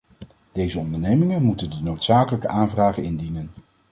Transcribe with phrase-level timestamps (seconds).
[0.51, 3.49] Deze ondernemingen moeten de noodzakelijke aanvragen indienen.